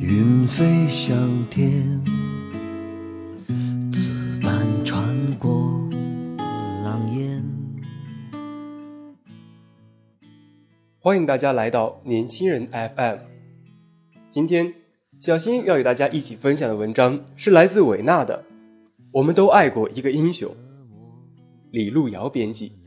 [0.00, 2.02] 云飞向天，
[3.92, 5.86] 子弹穿过
[6.82, 7.44] 狼烟。
[10.98, 13.18] 欢迎大家来到年轻人 FM。
[14.30, 14.72] 今天，
[15.20, 18.46] 小新要与大家一起分享的文章是来自韦纳的
[19.12, 20.50] 《我们都爱过一个英雄》，
[21.70, 22.83] 李路遥编辑。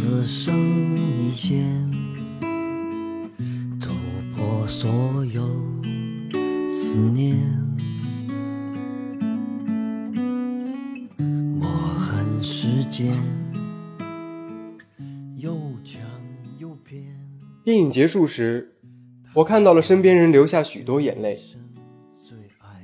[0.00, 1.60] 此生一线，
[3.80, 3.90] 走
[4.36, 4.88] 破所
[5.24, 5.42] 有
[6.70, 7.36] 思念。
[11.60, 11.66] 我
[11.98, 13.12] 恨时间，
[15.36, 16.00] 又强
[16.60, 17.02] 又偏。
[17.64, 18.76] 电影结束时，
[19.34, 21.40] 我看到了身边人流下许多眼泪。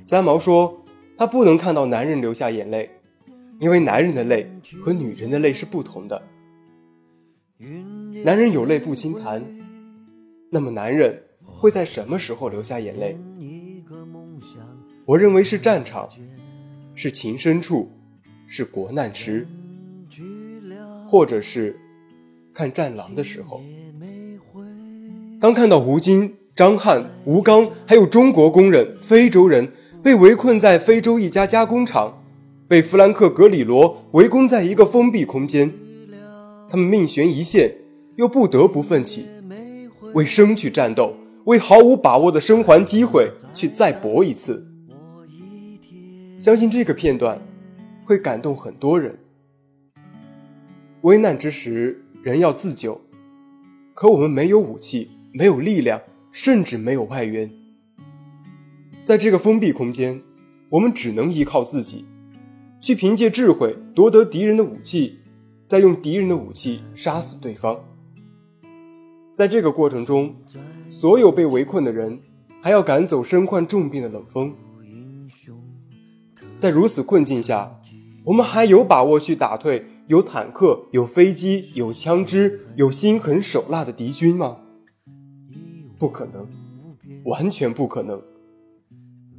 [0.01, 0.83] 三毛说，
[1.17, 2.89] 他不能看到男人流下眼泪，
[3.61, 4.51] 因为男人的泪
[4.83, 6.21] 和女人的泪是不同的。
[8.25, 9.41] 男人有泪不轻弹，
[10.49, 13.17] 那么男人会在什么时候流下眼泪？
[15.05, 16.09] 我认为是战场，
[16.93, 17.89] 是情深处，
[18.45, 19.47] 是国难时，
[21.07, 21.79] 或者是
[22.53, 23.63] 看战狼的时候。
[25.39, 29.71] 当看到吴京、张翰、吴刚，还有中国工人、非洲人
[30.03, 32.21] 被围困在非洲一家加工厂，
[32.67, 35.71] 被弗兰克·格里罗围攻在一个封闭空间，
[36.75, 37.73] 他们命悬一线，
[38.17, 39.25] 又不得不奋起，
[40.11, 41.15] 为生去战斗，
[41.45, 44.67] 为毫无把握的生还机会去再搏一次。
[46.37, 47.41] 相信这个片段
[48.03, 49.17] 会感动很多人。
[51.03, 52.99] 危难之时，人要自救，
[53.93, 55.11] 可我们没有武器。
[55.31, 56.01] 没有力量，
[56.33, 57.49] 甚至没有外援。
[59.05, 60.21] 在这个封闭空间，
[60.71, 62.03] 我们只能依靠自己，
[62.81, 65.19] 去凭借智慧夺得敌人的武器，
[65.65, 67.79] 再用敌人的武器杀死对方。
[69.33, 70.35] 在这个过程中，
[70.87, 72.21] 所有被围困的人
[72.61, 74.53] 还要赶走身患重病的冷风。
[76.55, 77.81] 在如此困境下，
[78.25, 84.59] 我们还有把握去打退有坦克、有飞机、有枪支、有心狠手辣的敌军吗？
[85.97, 86.47] 不可能，
[87.25, 88.21] 完全不可能。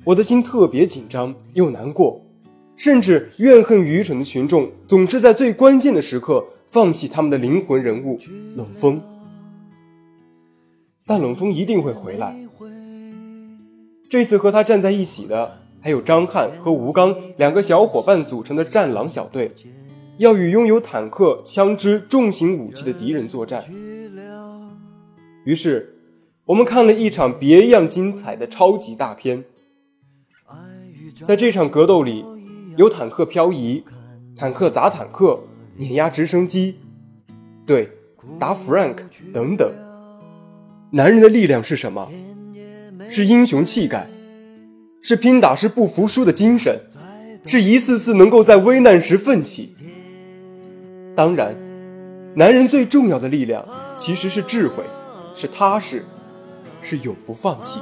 [0.04, 2.25] 我的心特别紧张又难过，
[2.76, 8.20] 甚至怨恨愚蠢的群众总是在最关键的时刻放弃他们的灵魂人物
[8.54, 9.02] 冷风。
[11.06, 12.36] 但冷风一定会回来。
[14.08, 19.52] 这次和他站在一起的还有张翰和吴刚两个小伙伴组成的战狼小队，
[20.18, 23.64] 要与拥有坦克、枪支、重型武器的敌人作战。
[25.44, 25.92] 于是。
[26.46, 29.44] 我们看了一场别样精彩的超级大片，
[31.20, 32.24] 在这场格斗里，
[32.76, 33.82] 有坦克漂移、
[34.36, 35.40] 坦克砸坦克、
[35.76, 36.76] 碾压直升机，
[37.66, 37.90] 对，
[38.38, 38.98] 打 Frank
[39.32, 39.70] 等等。
[40.90, 42.10] 男人的力量是什么？
[43.08, 44.06] 是英雄气概，
[45.02, 46.82] 是拼打是不服输的精神，
[47.44, 49.74] 是一次次能够在危难时奋起。
[51.14, 51.56] 当然，
[52.34, 53.66] 男人最重要的力量
[53.96, 54.84] 其实是智慧，
[55.34, 56.04] 是踏实。
[56.82, 57.80] 是永不放弃。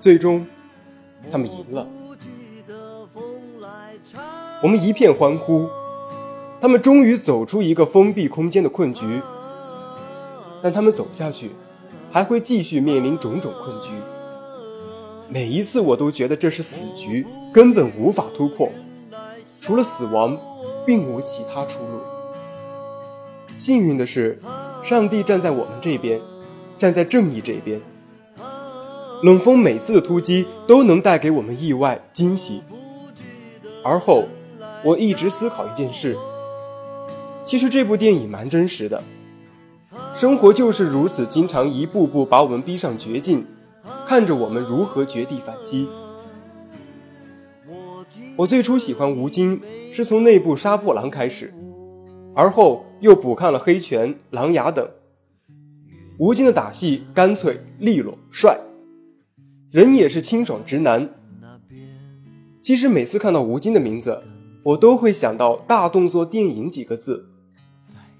[0.00, 0.46] 最终，
[1.30, 1.86] 他们赢了。
[4.62, 5.68] 我们一片欢呼。
[6.60, 9.20] 他们终于走出一个封闭空间的困局。
[10.62, 11.50] 但他们走下去，
[12.10, 13.90] 还会继续面临种种困局。
[15.28, 18.70] 每一次，我都觉得这是死局，根本无法突破。
[19.60, 20.38] 除了死亡，
[20.86, 22.00] 并无其他出路。
[23.58, 24.40] 幸运的是，
[24.82, 26.20] 上帝站在我们这边。
[26.76, 27.80] 站在正义这边，
[29.22, 32.62] 冷风每次的突击都能带给我们意外惊喜。
[33.84, 34.24] 而后，
[34.82, 36.16] 我一直思考一件事：
[37.44, 39.02] 其实这部电影蛮真实的。
[40.14, 43.46] 生活就是如此，经常一步步把我们逼上绝境，
[44.06, 45.88] 看着我们如何绝地反击。
[48.36, 49.60] 我最初喜欢吴京，
[49.92, 51.52] 是从那部《杀破狼》开始，
[52.34, 54.88] 而后又补看了《黑拳》《狼牙》等。
[56.18, 58.58] 吴京的打戏干脆利落帅，
[59.70, 61.10] 人也是清爽直男。
[62.64, 64.22] 其实每次看到吴京的名字，
[64.62, 67.28] 我都会想到“大动作电影”几个字，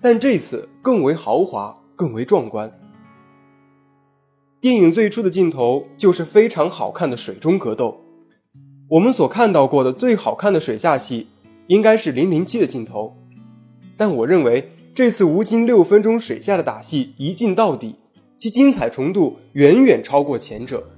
[0.02, 2.78] 但这次更为豪华，更为壮观。
[4.60, 8.02] 电影最初的镜头就是非常好看的水中格斗。
[8.90, 11.28] 我们所看到过的最好看的水下戏，
[11.68, 13.16] 应该是《零零七》的镜头，
[13.96, 17.94] 但我认为这次吴京六分钟水下的打戏一镜到底，
[18.38, 20.90] 其精彩程度远远超过前者。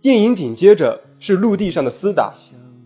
[0.00, 2.34] 电影紧接着是陆地上的厮打，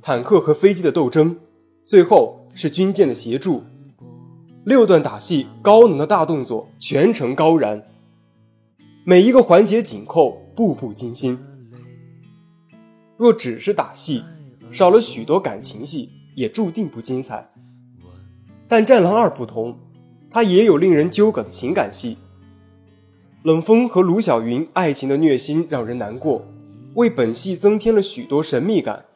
[0.00, 1.37] 坦克和飞机的斗争，
[1.84, 3.64] 最后是军舰的协助。
[4.64, 7.82] 六段打戏，高能的大动作，全程高燃，
[9.05, 11.38] 每一个环节紧扣，步步惊心。
[13.17, 14.23] 若只是打戏，
[14.70, 17.50] 少了许多感情戏，也注定不精彩。
[18.67, 19.78] 但《战狼二》不同，
[20.31, 22.17] 它也有令人纠葛的情感戏。
[23.43, 26.46] 冷锋和卢晓云爱情的虐心让人难过，
[26.94, 29.06] 为本戏增添了许多神秘感。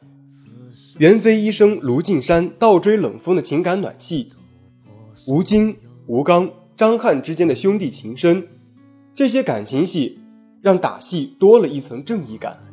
[0.97, 4.29] 袁飞医生卢靖姗倒追冷锋的情感暖戏，
[5.27, 5.77] 吴京、
[6.07, 8.47] 吴刚、张翰之间的兄弟情深，
[9.13, 10.19] 这些感情戏
[10.61, 12.63] 让打戏多了一层正义感。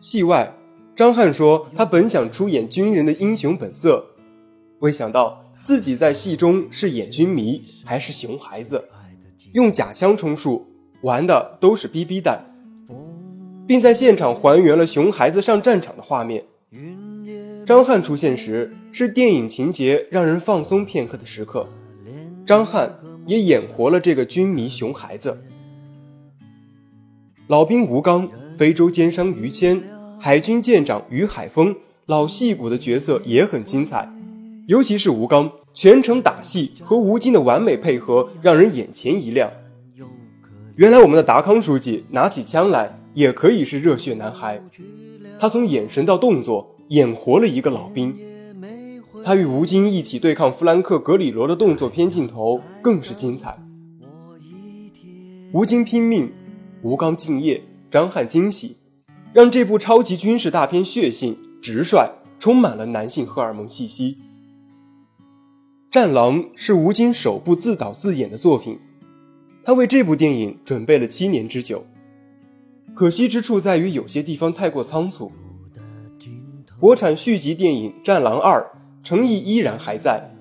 [0.00, 0.54] 戏外，
[0.94, 4.06] 张翰说他本想出演军人的英雄本色，
[4.78, 8.84] 未想到自己在戏中是演军迷还是熊孩子，
[9.52, 10.68] 用假枪充数，
[11.02, 12.47] 玩的都是 BB 弹，
[13.68, 16.44] 并在现场还原了熊孩子上战场的画面。
[17.64, 21.68] 张翰出现时是电影情节让人放松片刻的时刻，
[22.44, 25.38] 张翰也演活了这个军迷熊孩子。
[27.46, 28.28] 老兵吴刚。
[28.58, 29.80] 非洲奸商于谦，
[30.18, 31.76] 海军舰长于海峰，
[32.06, 34.12] 老戏骨的角色也很精彩，
[34.66, 39.48] 尤其是吴刚全程打戏和吴京的完美配合，让人眼前一亮。
[40.74, 44.62] 原来我们的达康书记拿起枪来也可以是热血男孩，
[45.40, 48.16] 他从眼神到动作演活了一个老兵。
[49.24, 53.58] 他与吴京一起对抗弗兰克·格里罗的动作片镜头更是精彩。
[55.52, 56.32] 吴京拼命，
[56.82, 57.64] 吴刚敬业。
[57.90, 58.76] 张翰惊喜，
[59.32, 64.12] 让这部超级军事大片血性直率，充满了男性荷尔蒙气息。
[65.90, 68.78] 《战狼》是吴京首部自导自演的作品，
[69.64, 71.84] 他为这部电影准备了七年之久。
[72.98, 75.30] 可惜之处在于有些地方太过仓促。
[76.80, 78.72] 国产续集电影《战狼二》
[79.06, 80.34] 诚意依然还在，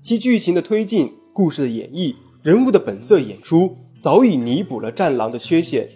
[0.00, 5.88] 其剧情的推进、故事的演绎、人物的本色演出，早已弥补了《战狼》的缺陷。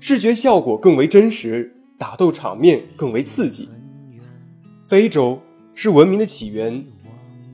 [0.00, 3.68] 视觉效果更为真实，打斗场面更为刺激。
[4.82, 5.42] 非洲
[5.74, 6.86] 是文明的起源，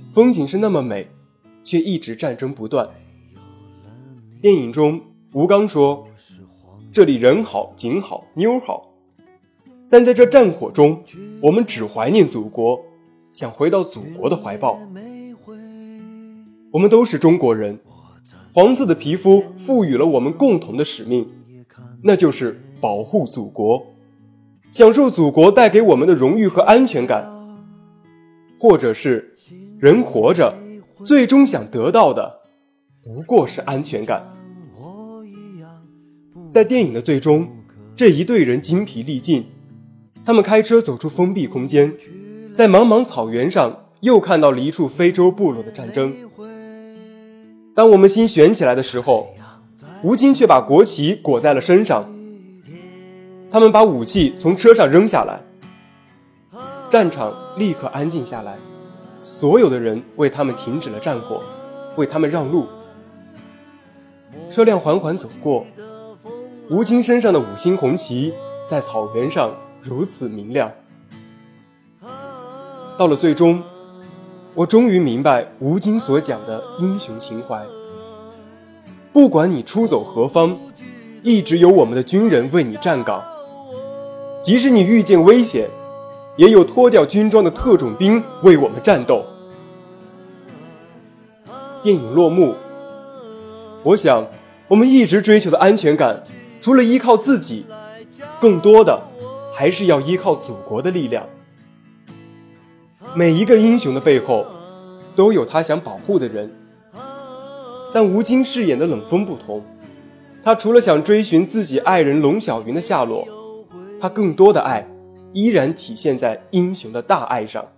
[0.09, 1.09] 风景是那么美，
[1.65, 2.89] 却一直战争不断。
[4.41, 5.01] 电影中，
[5.33, 6.07] 吴刚说
[6.95, 8.95] ：“这里人好，景好，妞好。”
[9.91, 11.03] 但在这战火中，
[11.43, 12.81] 我们只怀念祖国，
[13.33, 14.79] 想回到祖国的怀抱。
[16.71, 17.81] 我们都是中国人，
[18.53, 21.29] 黄色的皮肤赋予了我们共同的使命。
[22.05, 23.87] 那就是保护祖国，
[24.71, 27.29] 享受祖国带给我们的荣誉和安全感，
[28.61, 29.35] 或者是
[29.81, 30.55] 人活着
[31.05, 32.43] 最终想得到的
[33.03, 34.34] 不过是安全感。
[36.55, 37.49] 在电影的最终，
[37.97, 39.47] 这一队人精疲力尽，
[40.25, 41.93] 他们开车走出封闭空间，
[42.53, 46.15] 在茫茫草原上又看到了一处非洲部落的战争。
[47.75, 49.35] 当我们心悬起来的时候。
[50.05, 52.05] 吴京却把国旗裹在了身上。
[53.51, 55.41] 他们把武器从车上扔下来，
[56.91, 58.59] 战场立刻安静下来，
[59.23, 61.43] 所有的人为他们停止了战火，
[61.97, 62.67] 为他们让路。
[64.51, 65.67] 车辆缓缓走过，
[66.71, 68.33] 吴京身上的五星红旗
[68.67, 69.53] 在草原上
[69.83, 70.73] 如此明亮。
[72.97, 73.63] 到了最终，
[74.55, 77.63] 我终于明白吴京所讲的英雄情怀。
[79.13, 80.57] 不管你出走何方，
[81.23, 83.23] 一直有我们的军人为你站岗。
[84.43, 85.69] 即使你遇见危险，
[86.37, 89.27] 也有脱掉军装的特种兵为我们战斗。
[91.83, 92.55] 电影落幕，
[93.83, 94.27] 我想，
[94.69, 96.23] 我们一直追求的安全感，
[96.65, 97.67] 除了依靠自己，
[98.41, 98.99] 更多的
[99.53, 101.29] 还是要依靠祖国的力量。
[103.15, 104.47] 每一个英雄的背后，
[105.15, 106.51] 都有他想保护的人。
[107.93, 109.63] 但吴京饰演的冷锋不同，
[110.43, 113.29] 他除了想追寻自己爱人龙小云的下落，
[114.01, 114.89] 他更多的爱
[115.35, 117.73] 依然体现在英雄的大爱上，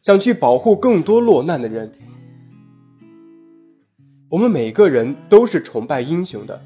[0.00, 1.92] 想去保护更多落难的人。
[4.30, 6.62] 我们每个人都是崇拜英雄的，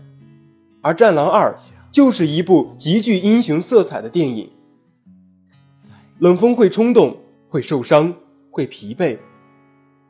[0.83, 1.59] 而《战狼二》
[1.93, 4.51] 就是一部极具英雄色彩的电影。
[6.19, 7.19] 冷锋会冲动，
[7.49, 8.15] 会受伤，
[8.51, 9.19] 会疲惫，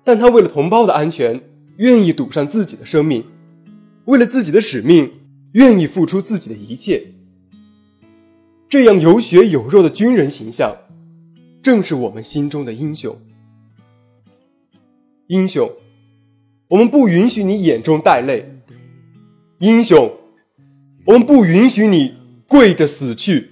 [0.04, 1.40] 但他为了同胞的安全，
[1.78, 3.24] 愿意赌上自己的生命，
[4.06, 5.12] 为了自己的使命，
[5.52, 7.14] 愿意付出自己的一切。
[8.68, 10.76] 这样有血有肉的军人形象，
[11.62, 13.16] 正是我们心中的英雄。
[15.28, 15.70] 英雄。
[16.68, 18.60] 我们不允许你眼中带泪，
[19.58, 20.08] 英雄。
[21.10, 22.14] 我们不允许你
[22.46, 23.50] 跪着死去。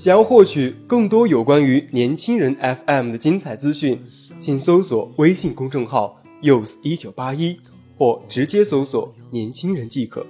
[0.00, 4.02] 想要获取更多有关于年轻人 FM 的精彩资讯，
[4.40, 7.60] 请搜索微信公众号 “youth 一九八一”
[7.98, 10.26] 或直接搜索“年轻人”即可。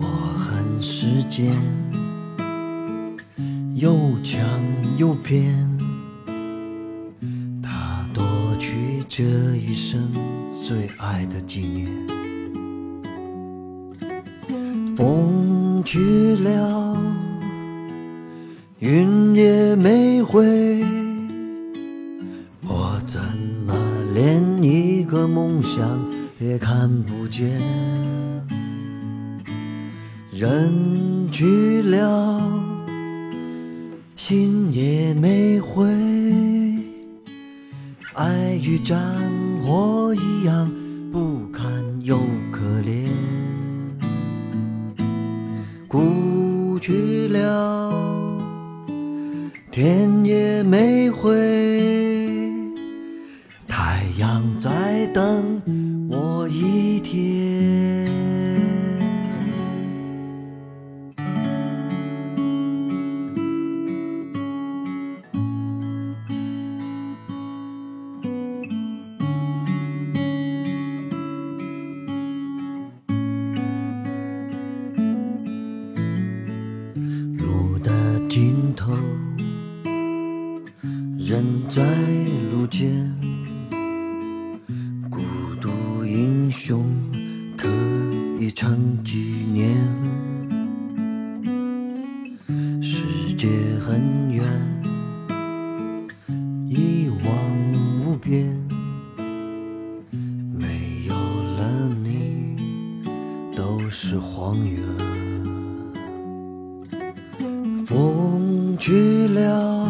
[0.00, 0.06] 我
[0.38, 1.54] 恨世间
[3.74, 4.40] 又强
[4.96, 5.78] 又偏，
[7.62, 8.24] 他夺
[8.58, 9.22] 去这
[9.54, 10.10] 一生
[10.66, 12.25] 最爱的纪念。
[14.96, 16.96] 风去了，
[18.78, 20.42] 云也没回，
[22.66, 23.20] 我怎
[23.66, 23.74] 么
[24.14, 26.00] 连一个梦想
[26.38, 27.60] 也看不见？
[30.32, 32.40] 人去了，
[34.16, 35.86] 心也没回，
[38.14, 38.98] 爱与战
[39.62, 40.70] 火一样
[41.12, 42.16] 不堪又
[42.50, 43.06] 可怜。
[45.96, 47.90] 不去了，
[49.70, 51.32] 天也没回，
[53.66, 55.62] 太阳在等
[98.26, 98.44] 边，
[100.58, 102.56] 没有了你
[103.54, 104.82] 都是荒原。
[107.86, 109.88] 风去了，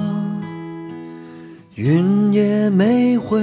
[1.76, 3.40] 云也没回，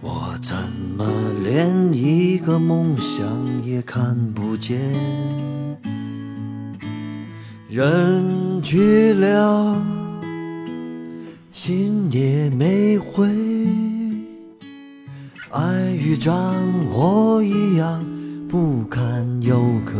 [0.00, 0.56] 我怎
[0.96, 1.04] 么
[1.42, 3.26] 连一个梦想
[3.64, 4.78] 也看不见？
[7.68, 9.76] 人去了，
[11.62, 13.28] 心也没回，
[15.50, 16.32] 爱与战
[16.90, 18.02] 火一样
[18.48, 19.92] 不堪又可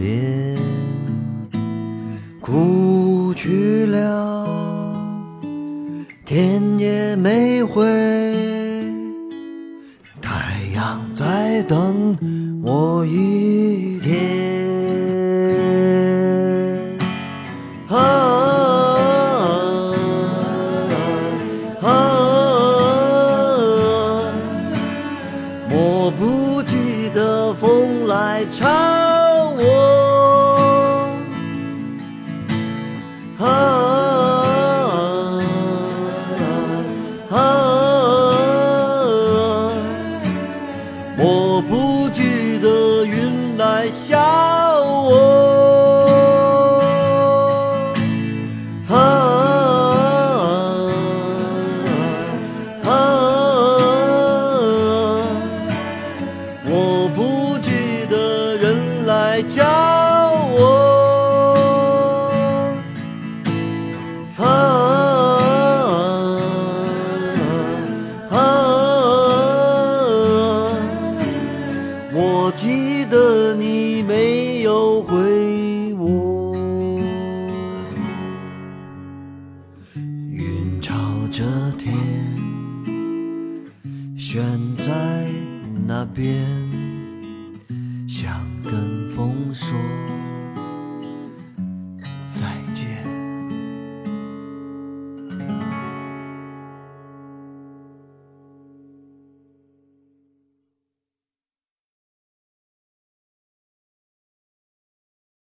[0.00, 0.56] 怜。
[2.40, 4.48] 哭去了，
[6.24, 7.84] 天也没回，
[10.22, 12.16] 太阳在等
[12.62, 14.09] 我一天。
[84.32, 84.46] 悬
[84.76, 85.26] 在
[85.88, 86.46] 那边，